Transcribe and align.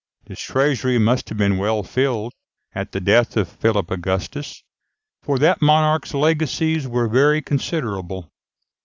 This 0.25 0.39
treasury 0.39 0.97
must 0.97 1.29
have 1.29 1.37
been 1.37 1.59
well 1.59 1.83
filled 1.83 2.33
at 2.73 2.91
the 2.91 2.99
death 2.99 3.37
of 3.37 3.47
Philip 3.47 3.91
Augustus, 3.91 4.63
for 5.21 5.37
that 5.37 5.61
monarch's 5.61 6.15
legacies 6.15 6.87
were 6.87 7.07
very 7.07 7.39
considerable. 7.39 8.31